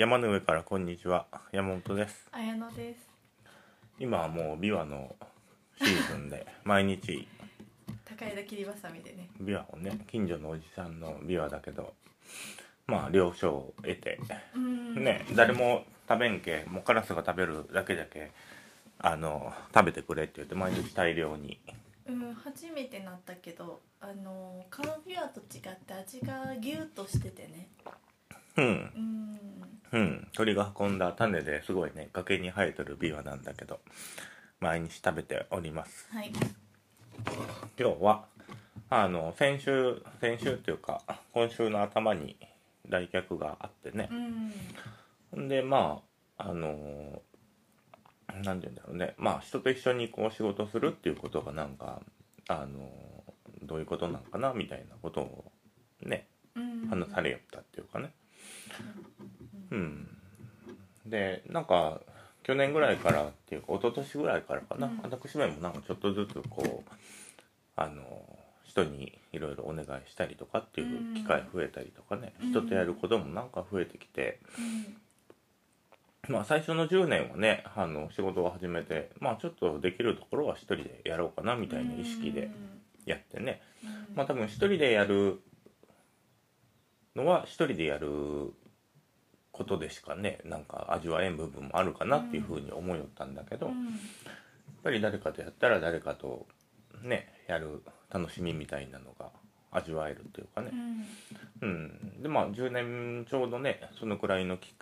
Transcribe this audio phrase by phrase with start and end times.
[0.00, 1.26] 山の上からこんにちは。
[1.52, 2.26] 山本です。
[2.32, 3.00] 綾乃です。
[3.98, 5.14] 今はもう琵琶の
[5.76, 7.28] シーズンで 毎日
[8.06, 9.28] 高枝切りばさみでね。
[9.42, 11.92] 琵琶をね近所のおじさんの琵琶だけど
[12.86, 14.18] まあ了承を得て
[14.54, 15.04] うん。
[15.04, 18.30] ね誰も食べんけもうカラスが食べるだけだけ
[18.96, 21.60] あの食べてくれって言って毎日大量に。
[22.06, 27.68] うん初めてなったけどあのカラビアと違って味がギュッとしててね
[28.56, 29.38] うん。
[29.92, 30.00] うん。
[30.00, 30.28] うん。
[30.32, 33.80] 鳥が運んだ種ですごいね崖に生えてる琵琶なんだけど
[34.60, 36.08] 毎日食べております。
[36.12, 36.32] はい。
[37.78, 38.24] 今日は
[38.88, 42.36] あの先週先週っていうか今週の頭に
[42.88, 44.08] 来客があってね。
[45.32, 45.48] うん。
[45.48, 46.02] でま
[46.38, 47.22] ああの
[48.42, 49.14] 何て言うんだろうね。
[49.18, 52.00] まあ人と一緒にこう仕事するっていうことがなんか
[52.48, 52.90] あの
[53.62, 55.52] どういうことなのかなみたいなことを
[56.02, 56.88] ねうん。
[56.88, 58.12] 話されよったっていうかね
[59.70, 60.08] うん。
[61.06, 62.00] でなんか
[62.42, 65.00] 去年ぐらいからっていうか一昨年ぐらいからかな、うん。
[65.02, 66.90] 私めもなんかちょっとずつこう
[67.76, 68.02] あの
[68.64, 72.50] 人にいろいろお願いしたりとかっていう機会増えたりとかね、うん。
[72.50, 74.38] 人とやることもなんか増えてきて、
[76.28, 76.34] うん。
[76.34, 82.50] まあ最初の10年はねあの仕事を始めてまあちょっとできるところは一人でやろうかなみたいな意識で
[83.06, 84.16] やってね、うん。
[84.16, 85.40] まあ多分一人でやる
[87.16, 88.52] のは一人でやる
[89.60, 90.38] ことでしかね。
[90.44, 94.00] なんか味わえん部分もあるかなっていうふうに思いよったんだけど、やっうん
[94.82, 96.46] ぱり誰かとやったら誰かと
[97.02, 99.28] ねやる楽しみみたいなのが
[99.70, 100.70] 味わえるっていうかね。
[101.60, 101.68] う、ん。
[101.68, 101.72] う
[102.18, 104.74] ん、でまあ10年ちょうどねそのくらいのき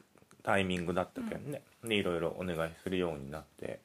[0.45, 3.81] タイミングだったけんね、でいろいろお願いするようになって。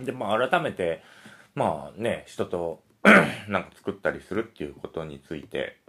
[0.00, 1.02] でまあ改めて
[1.54, 2.82] まあね人と
[3.46, 5.82] なんか作ったりするっていうことについて。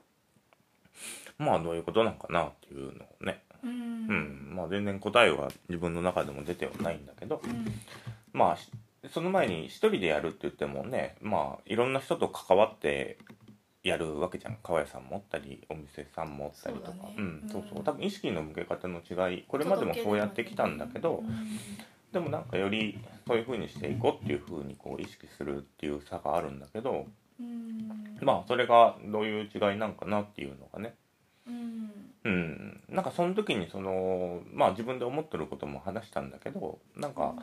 [1.40, 3.70] まあどういうことなんかなっていうのをね、うん。
[3.70, 3.74] う
[4.14, 4.54] ん。
[4.56, 7.42] まあ全然答えは自分の中でも出てはないんだけど。
[8.34, 8.70] まあし
[9.12, 13.18] その前に一人でやるって言ってもねまあいろんな人と関わって
[13.84, 14.58] やるわけじゃん。
[14.64, 16.92] 川屋さんもおったりお店さんもおったりとか。
[16.92, 17.28] そうだね。
[17.46, 17.50] ん。
[17.50, 17.78] そうそう。
[17.80, 21.24] うん多分意識の向け方の違いこれまでもそうやってきたんだけど、
[22.14, 22.98] でもなんかより
[23.28, 27.08] そういう風にしていこうっていう風にこう意識するっていう差があるんだけど。
[27.42, 28.18] うん。
[28.22, 30.96] まあそれがどういう違いなんかなっていうのがね
[32.24, 32.34] うん。
[32.34, 37.34] うんなんかその時にそのまあ自分で思ってることも話したんだけどなんか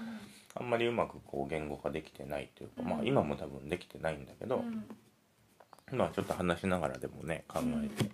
[0.55, 5.99] あんまりうまくこう言語化できてないっていうか、まあうん今も多分できてないんだけど、うん。
[5.99, 8.11] まあちょっと話しながらでもね考えて、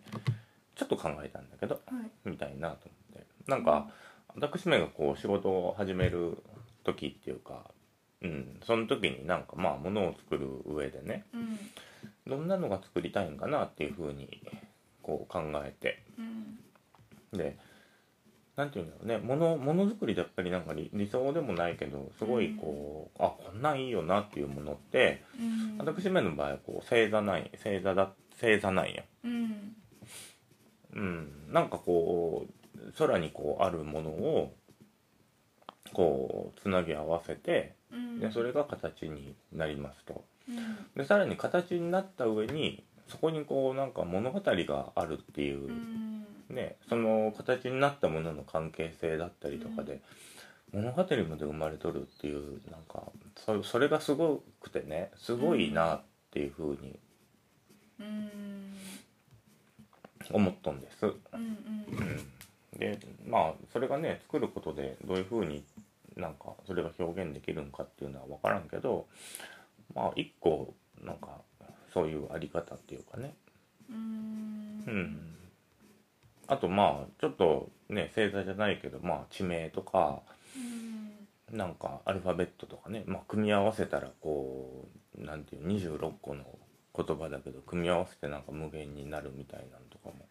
[0.74, 1.80] ちょっと考えたんだけどは
[2.24, 2.28] い。
[2.28, 3.26] みたいなと思って。
[3.46, 3.88] なんか
[4.34, 6.38] 私めがこう仕事を始める
[6.84, 7.70] 時っていうか
[8.22, 8.60] うん。
[8.66, 11.58] その時になんかまあものを作る上でねうん。
[12.26, 14.28] どんなのが作りたいんかなっていうふうに
[15.06, 16.02] こう考えて。
[16.18, 17.38] うん。
[17.38, 17.56] で
[18.56, 19.18] なんていうんだろうね。
[19.18, 25.78] ものものづくりでやっぱりなんか理理想でもないけどすごいこう、あこんなんいいよなっていうものってうん。
[25.78, 29.04] 私めの場合はこう星座ない星座だ星座なんや。
[29.24, 29.76] うん。
[30.94, 31.52] うん。
[31.52, 32.46] なんかこ
[32.76, 34.54] う空にこうあるものを
[35.92, 38.20] こうつなぎ合わせてうん。
[38.20, 40.24] でそれが形になりますと。
[40.48, 40.56] うん。
[40.96, 46.26] でさらに形になった上にそこにこうなんか物語があるっていうう、ん。
[46.50, 50.00] ねその形になったものの関係性だったりとかで、
[50.72, 53.02] 物語まで生まれとるっていうなんか
[53.36, 56.98] そそれがすごくてねすごいなっていうふうに
[58.00, 58.76] うん。
[60.30, 61.12] 思ったんです。
[62.78, 65.64] でまあそれがね作ることでどういうふうに
[66.16, 69.06] なんかそれが表現できるんかっていうのは分からんけど
[69.94, 71.40] まあ一個なんか
[71.96, 73.34] そういうあり方っていうかね。
[73.90, 74.84] うん。
[74.86, 75.18] うん。
[76.46, 80.20] あとまあちょっとね星座じゃないけどまあ地名とか
[80.54, 81.56] うん。
[81.56, 84.88] なんかアルファベットとかね、まあ、組み合わせたらこ
[85.18, 86.44] うなんていう26個の
[86.94, 90.26] 言葉だけど組み合わせてなんか無限になるみたいなのとかも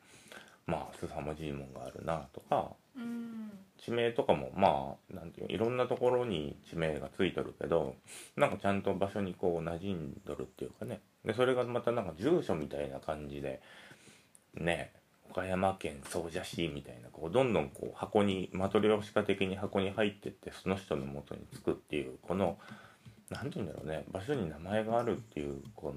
[0.68, 3.50] まあ凄まじいもんがあるなとかうん。
[3.84, 7.96] 地名とかもまあなんていういろんなところに地名がついとるけど
[8.36, 13.62] なんかちゃんと場所にこう馴染んどるっていうかねでそれがまたなんか住所みたいな感じで
[14.54, 14.92] ね
[15.30, 22.58] 岡山県総社市みたいなこうどんどんこう箱にマトリョーシカ的に箱に入ってってその人の元につくっていうこの
[23.30, 25.96] なんて言うんだろうね場所に名前があるっていうこ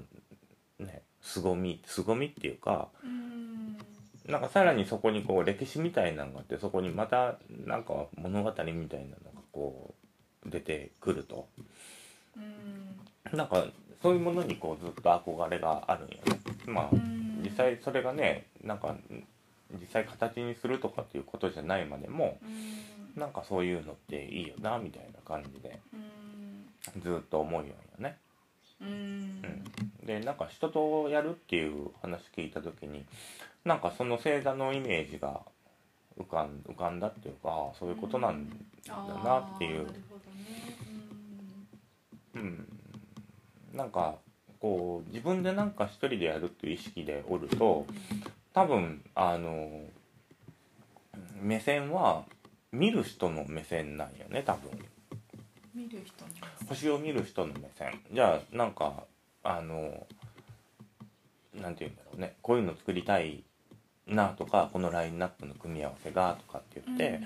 [0.79, 3.77] うね凄み凄みっていうかうん。
[4.27, 9.95] なんかさらにそこにこう歴史みたいなのがあってそこにまたなんか物語みたいなのがこ
[10.45, 11.47] う出てくると。
[12.37, 13.37] うん。
[13.37, 13.65] なんか
[14.01, 16.39] そういうものにこうずっと憧れがあるんよね。
[16.65, 17.41] まあうん。
[17.43, 18.95] 実際それがねなんか
[19.79, 23.19] 実際形にするとかっていうことじゃないまでもうん。
[23.19, 27.01] なんかそういうのっていいよなみたいな感じでうん。
[27.01, 28.17] ずっと思うよんよね。
[28.81, 28.87] うん。
[28.87, 28.91] う
[30.03, 33.05] ん、でなんか人とやるっていう話聞いた時に
[33.65, 35.41] なんかその星座のイメージが
[36.17, 38.49] 浮かん浮かんだっていうかそういうことなん
[38.87, 39.87] だなっていう。
[42.35, 42.78] うん、
[43.73, 44.15] なんか
[44.59, 47.85] こう自分でなんか一人でやるっていう意識でおると
[48.53, 49.81] 多分あの
[51.41, 52.23] 目線は
[52.71, 54.71] 見る人の目線なんよね多分。
[55.73, 56.31] 見る人の
[56.67, 57.99] 星を見る人の目線。
[58.11, 59.03] じゃあなんか
[59.43, 60.05] あの
[61.55, 62.35] なんて言うんだろうね。
[62.41, 63.43] こういうの作りたい
[64.07, 67.21] なとかこのラインナップの組み合わせがとかって言って、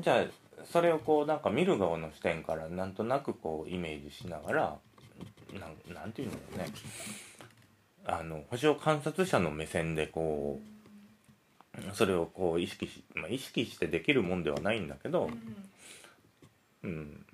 [0.00, 0.24] じゃあ
[0.64, 4.76] それをこうなんか見る側の視点からなんとなくこうイメージしながら
[5.52, 6.66] なんなんていうんだろうね。
[8.06, 15.30] あの星を観察者の目線でこうそれをこう意識し、まあ、意識してできるもんではないんだけど、
[16.82, 17.24] うん、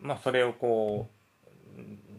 [0.00, 1.08] まあそれをこ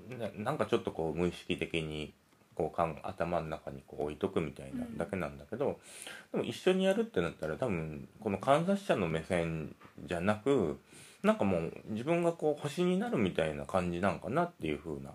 [0.10, 2.14] うななんかちょっとこう無意識的に
[2.56, 5.80] こうかん頭の中にこう置いとくみたいなだけなんだけど、
[6.32, 9.76] でも一緒にやるってなったら多分この観察者の目線
[10.06, 10.80] じゃなく
[11.26, 15.12] なんかもう自分がこう星になるみたいな感じなんかなっていう風な。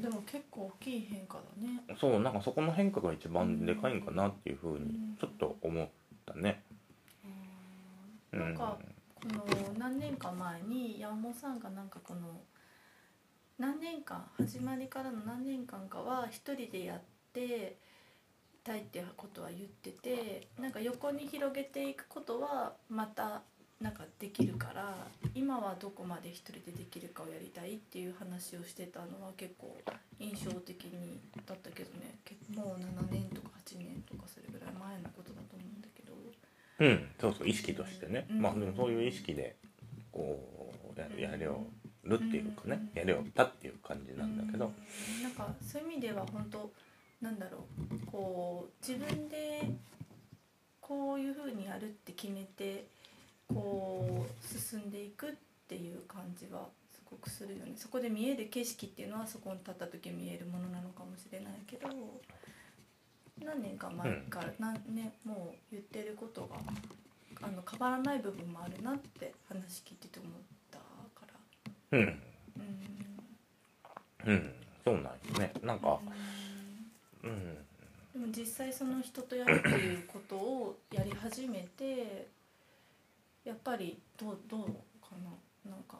[0.00, 1.80] でも結構大きい変化だね。
[2.00, 5.88] そうなんかそこの変化が一番でかいんかなっていう風にちょっと思っ
[6.26, 6.64] たね。
[8.32, 8.78] うなんか
[9.14, 9.44] この
[9.78, 12.40] 何年か前に山本さんがなんかこの
[13.58, 17.00] 何年間始まりからの何年間かは一人でやっ
[17.32, 17.76] て
[18.64, 23.42] たいってことは言っててなんか横に広げていくことはまた
[23.82, 24.94] なんかできるから
[25.34, 29.76] 今はどこまで一人でできるかをやりたいっていう話をしてたのは結構
[30.20, 32.14] 印象的にだったけどね。
[32.24, 36.12] 結もう7年とか8年とかそれぐらい前のことだと思うんだけど。
[36.78, 38.40] うん、そうそう意識としてね、うん。
[38.40, 39.56] まあでもそういう意識で
[40.12, 41.66] こうややれよ
[42.04, 46.70] るっていうかね、やれよったっていう感じなんだけど、うんなんかそういう意味では本当
[47.20, 49.70] なんだろうこう自分で
[50.80, 52.86] こういうふうにやるって決めて
[53.54, 55.32] こう進んでいくっ
[55.68, 57.72] ていう感じはすごくするよね。
[57.76, 61.88] そこで見える景色っていうのはそこに立った時見えるものなのかもしれないけど
[63.44, 64.74] 何年か前から、なん。
[64.94, 66.56] ね、もう言ってることが
[67.42, 70.32] あの変わらない部分もあるなって話聞いてて思っ
[70.70, 71.26] たか
[71.90, 71.98] ら。
[71.98, 72.22] うん。
[74.26, 74.32] うん。
[74.32, 74.54] うん。
[74.84, 75.52] そうなんよね。
[75.62, 75.98] なんか
[77.22, 77.58] うん。
[78.12, 82.28] でも実際その人とやるっていうことをやり始めて
[83.44, 85.70] やっぱりどうどうかな。
[85.70, 85.98] なんか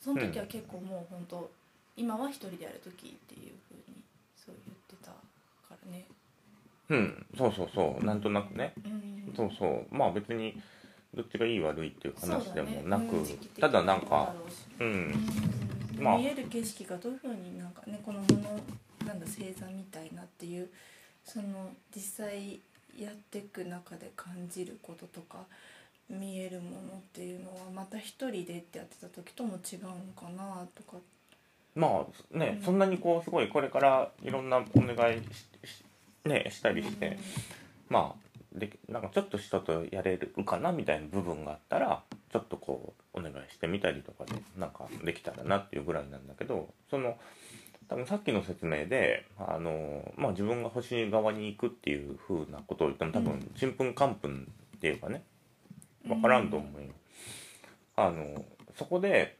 [0.00, 1.50] その時は結構もう本当、
[1.96, 4.02] 今は一人でやる時っていうふうに
[4.36, 6.04] そう言ってたからね。
[6.90, 8.04] うんそうそうそう。
[8.04, 8.74] なんとなくね。
[8.84, 9.86] うん、そうそう。
[9.90, 10.60] まあ別に
[11.14, 13.08] どっちがいい悪いっていう話でもなく、ね。
[13.12, 13.26] うん
[13.60, 14.34] ただなんか
[14.78, 15.14] うん。
[15.98, 16.18] まあ。
[16.18, 18.60] 見える景色がどういうふうになんかねこのもの
[19.06, 20.68] なんだ星座みたいなっていう
[21.24, 22.60] その実際
[22.98, 25.38] やっていく中で感じることとか
[26.08, 30.98] 見えるものっていうのはまた一人でってやってた時とも違うのかなとか。
[31.74, 32.64] まあね、うん。
[32.64, 35.20] そんなにこうすごいこれからいろんなお願い
[36.28, 37.18] ねしたりして、
[37.88, 47.16] まあでなんかちょっと人とやれるかなみたいな部分があったらちょっとこうお願いしてみたりとかでなんかできたらなっていうぐらいなんだけどその
[47.88, 55.22] 多分さっきの説明であの、まあ、自分が星側に行くっていう風なことを言っても多分ちんぷんかんぷんっていうかね
[56.06, 56.88] 分からんと思うよ。
[57.96, 58.44] あの
[58.76, 59.36] そこで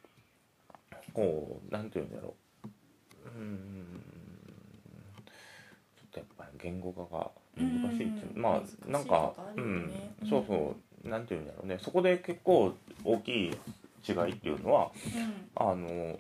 [1.13, 2.69] こうなんていうんだろう。
[3.27, 4.03] うーん
[5.97, 9.93] ちょっとやっぱり言語化が難しいっていううんまあなんかことあうん
[10.29, 11.79] そうそうなんていうんだろうね。
[11.81, 13.59] そこで結構大きい
[14.09, 14.91] 違いっていうのは
[15.57, 16.19] あのうん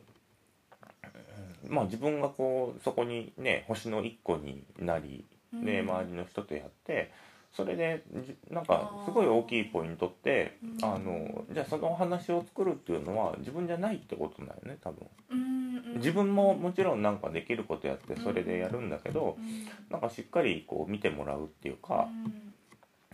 [1.68, 5.64] まあ自分がこうそこにね星の一個になりうん。
[5.64, 7.12] で周りの人とやって
[7.54, 15.06] それでじなんかすごい大きいポイントってうんあのじゃあそのお話を作るっていうのは自分じゃないってことだよね多分。
[15.30, 15.54] うん
[15.96, 22.08] 自分ももちろんなんかできることやってそれでやるんだけどうんなんかしっかりこう見てもらうっていうか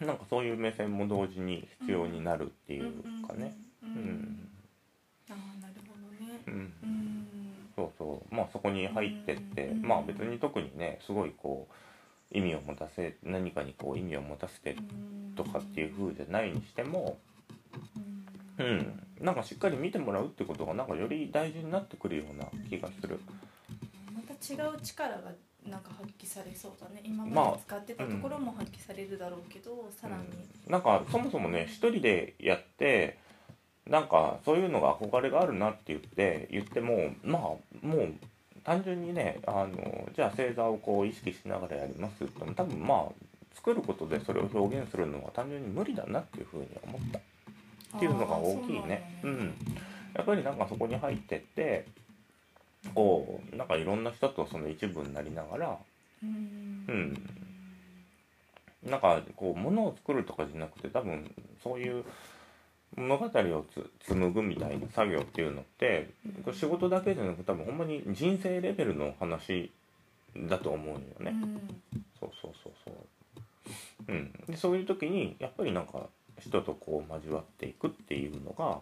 [0.01, 2.93] なんかそういう目線も同時に必要になるっていう
[3.27, 3.55] かね。
[3.83, 4.49] ううんん
[5.31, 6.41] ああなるほどね。
[6.47, 6.55] うん。
[6.83, 7.27] うん。
[7.77, 8.35] そうそう。
[8.35, 9.83] まあそこに入ってってうん。
[9.83, 11.75] まあ別に特にねすごいこう
[12.31, 14.77] 意味を持たせ何かにこう意味を持たせて
[15.37, 17.19] とかっていう風じゃないにしても
[18.59, 18.67] うん。
[18.67, 19.03] うん。
[19.21, 23.21] なんかしっかり見てもらうってことがなんかより大事になってくるような気がする。
[24.15, 25.33] また違う力が
[25.69, 27.03] なんか発揮されそうだね。
[27.05, 30.25] 今まあまで使ってたところも発揮されるだろうけど、さらに、
[30.69, 33.19] なんかそもそもね一人でやって
[33.87, 37.43] なんかそういうのが憧れがあるなって言って言ってもまあ
[37.87, 38.15] もう
[38.65, 43.13] 単純にねあのじゃあ星座をこう意識しながらやりますって多分まあ
[43.55, 47.19] 作ることでそれを表現するのは単純に無理だなっていうふうに思った。
[47.19, 49.21] っていうのが大きいね。
[49.23, 49.55] あーそうなんだ。
[50.15, 51.87] やっぱりなんかそこに入ってって
[52.95, 55.79] こうなんかいろんな人とその一部になりながら
[56.23, 56.85] うん。
[56.89, 58.91] うん。
[58.91, 61.31] なんかこう物を作るとかじゃなくて多分
[61.63, 62.05] そういう
[62.97, 66.11] 物語をつ紡ぐみたいな作業っていうのって
[66.53, 69.71] 仕事だけじゃなくて多分ほんまに人生レベルの話
[70.37, 71.31] だと思うよね。
[71.31, 71.61] うん
[72.19, 72.95] そうそうそうそう。
[74.09, 76.07] うん、でそういう時にやっぱりなんか
[76.39, 78.81] 人とこう交わっていくっていうのが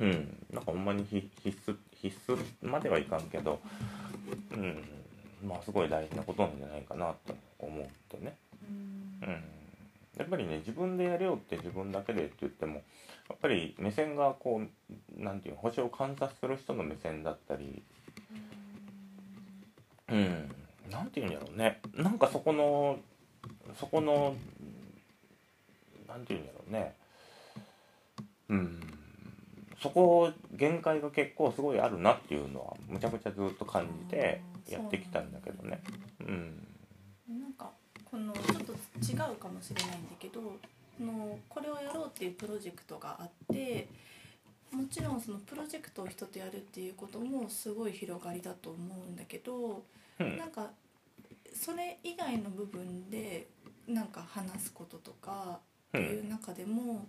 [0.00, 3.60] うんなんかほんまに必必須必須まではいかんけど
[4.52, 4.84] うん
[5.46, 8.34] まあすごい大事なことなんじゃないかなと思ってね。
[9.22, 9.42] うんうん、
[10.16, 12.82] やっぱりね自分でやれよって自分だけでって言っても
[13.28, 17.82] やっぱり目線がこうなんていうの星を観察する人の目線だったり
[20.08, 20.54] うん。
[20.90, 21.80] なんていうんやろうね。
[21.94, 22.98] なんかそこの
[23.78, 24.36] そこの
[26.06, 26.94] なんていうんやろうね。
[28.48, 28.80] うん。
[29.82, 35.82] そこ限界が結構すごいあるなっていうのはむちゃくちゃずっと感じてやってきたんだけどね。
[36.20, 36.66] うん。
[37.28, 37.70] なんか
[38.14, 40.58] このちょっと違うかもしれないんだけどこ
[41.00, 43.88] のこれをやろうっていうプロジェクトがあって
[44.70, 49.82] もちろんそのプロジェクトを人とやるっていうこともすごい広がりだと思うんだけど
[50.20, 50.36] うん。
[50.36, 50.70] なんか
[51.52, 53.48] それ以外の部分で
[53.88, 55.58] なんか話すこととか
[55.92, 56.28] うっていうん。
[56.28, 57.08] 中でも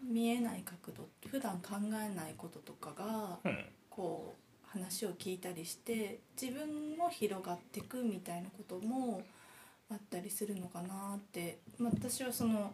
[0.00, 3.64] 見えない角度普段考えないこととかがうん。
[3.90, 9.24] こう話を聞いたりして自分も広がっていくみたいなことも
[9.90, 12.72] あったりするのかなって、まあ、私はその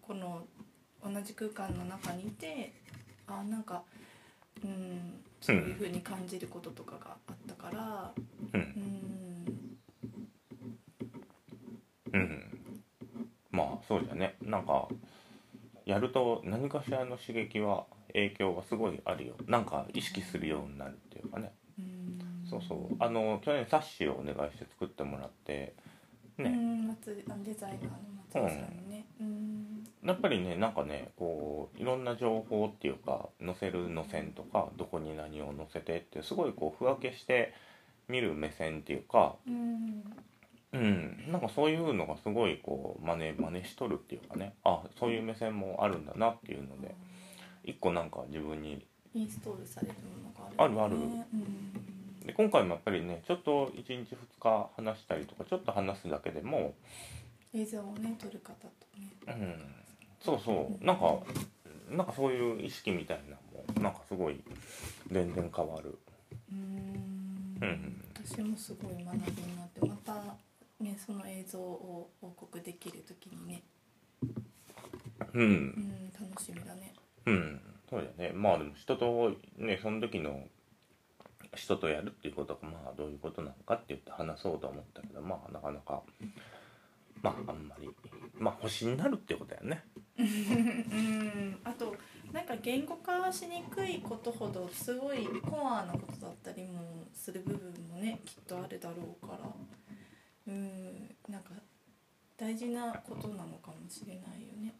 [0.00, 0.42] この
[1.04, 2.72] 同じ空間の中にいて
[3.26, 3.82] あなんか
[4.64, 8.12] うんそういうふうに感じることとかがあったから
[8.52, 8.60] うん。
[12.12, 12.20] うん。
[12.20, 12.82] うん。
[13.50, 14.36] まあそうじゃね。
[14.42, 14.88] なんか
[15.84, 19.34] やると何かしらの刺激は影響がすごいあるよ。
[19.46, 21.52] なんか意識するようになるっていうかね。
[21.78, 22.48] うん。
[22.48, 22.96] そうそう。
[23.00, 25.91] あの去年冊子をお願いして作ってもらってう
[26.38, 26.50] ね。
[26.50, 27.88] ん松あデザイナーの
[28.28, 29.06] 松尾さんにね。
[29.20, 29.84] うん。
[30.04, 37.54] やっぱりねなんかねこういろんな情報っていうか載せる路線とかどこに何を載せてってすごいこうふ分けして
[38.08, 40.04] 見る目線っていうかうん。
[40.74, 44.54] うん、なんかそういうのがすごいこう真似真似しとるっていうかね。
[44.64, 46.94] あそういう目線もあるんだなっていうので
[47.62, 50.84] 一個なんか自分にインストールされるものがあるよね。
[50.84, 50.96] あるある。
[50.96, 51.81] うん
[52.26, 56.74] で今回もやっぱりねちょっと1日2日話したりとかちょっと話すだけでも、
[57.54, 59.12] 映像をね撮る方とね。
[59.26, 59.74] うん、
[60.20, 60.84] そうそう。
[60.84, 61.18] なんか
[61.90, 64.40] なんかそういう意識みたいなのもなんかすごい
[65.10, 65.98] 全然変わる。
[66.50, 67.58] うーん。
[67.60, 68.04] うん。
[68.24, 70.14] 私もすごい学びになってまた
[70.80, 73.62] ねその映像を報告できる時にね。
[75.34, 76.94] う、うんん楽しみだね。
[77.26, 77.60] うん、
[77.90, 78.36] そうだよね。
[78.36, 80.46] まあでも人とねその時の
[81.54, 86.02] 人とやるっていうことがまあどういうことなのかって言って話そうと思ったけどまあなかなか
[87.22, 87.90] まああんまり
[88.38, 89.84] まあ星になるってことやね。
[90.18, 91.58] うん。
[91.64, 91.94] あと
[92.32, 96.80] なんか言語化しにくいことほどすごいコアなことだったりも
[97.12, 99.48] する部分もねきっとあるだろうから。
[100.48, 101.14] うん。
[101.28, 101.50] なんか
[102.36, 104.74] 大事なことなのかもしれないよね。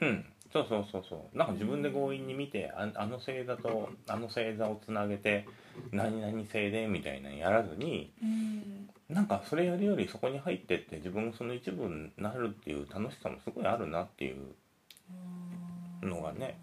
[0.00, 1.36] うんそうそうそうそう。
[1.36, 5.46] なんか自分で強引に見てああの星座とあの星座をつなげて
[5.92, 8.88] 何々星でみたいなのやらずにうん。
[9.08, 16.60] なんかそれやるよりそこに入ってって自分もその一部になるっていう楽しさもすごいあるなっていうのがね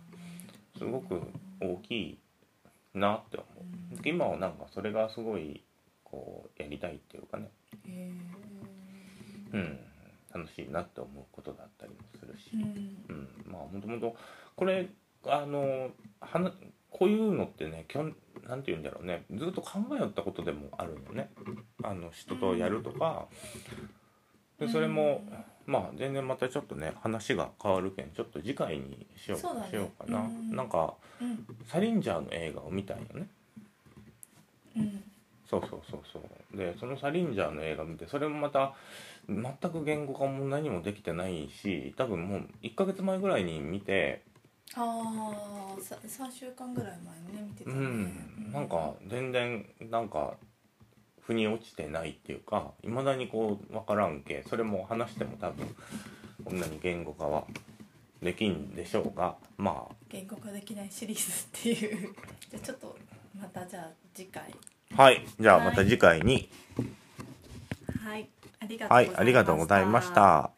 [0.78, 1.22] すごく
[1.60, 2.20] 大きい
[2.94, 4.08] なって思う。
[4.08, 5.64] 今はなんかそれがすごい
[6.04, 7.50] こうやりたいっていうかね。
[7.88, 8.12] へ
[9.54, 9.80] うん
[10.36, 12.52] 楽しいなって思うことだったりもするし。
[12.54, 12.60] ー
[13.10, 13.16] うん。
[13.48, 13.52] うん。
[13.52, 14.16] まあもともと
[14.56, 14.90] これ
[15.26, 16.52] あのはな
[16.90, 18.16] こういうのってね基本
[18.48, 19.24] なんて言うんだろうね。
[19.32, 21.32] ずっと考えよったことでもあるよね。
[21.84, 23.28] あの人とやるとか。
[24.60, 25.24] でそれも
[25.66, 29.68] まあ全然またちょっとね話が変わるけんちょっと次回にしようそうだね。
[29.70, 30.56] しようかな、うん。
[30.56, 31.46] なんかうん。
[31.66, 33.28] サリンジャーの映画を見たんよね。
[34.78, 35.04] うん
[35.50, 36.20] そうそうそうそ
[36.54, 36.58] う。
[36.58, 38.74] でそのサリンジャーの映画見てそれもまた
[39.28, 44.24] 全く言語化も何もできてないし多分もう1か月前ぐらいに見て
[44.76, 46.98] ああ3週間ぐらい
[47.34, 50.36] 前ね見てたね、うん、なんか全然なんか
[51.22, 55.76] 腑に落ちてないっていうかいまだにこう分からんけそれも話しても多分
[56.44, 57.46] こんなに言語化は
[58.22, 59.96] できんでしょうがまあ。
[60.10, 62.14] 言語化できないシリーズっていう。
[62.50, 62.98] じゃあちょっと
[63.40, 64.54] またじゃあ次回。
[64.94, 65.26] はい。
[65.40, 66.50] じゃあまた次回に。
[68.04, 68.30] はい。
[68.60, 69.12] ありがとうございました。
[69.12, 70.55] はい、ありがとうございました。